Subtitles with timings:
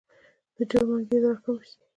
[0.55, 1.75] د جرم انګېزه راکمه شي.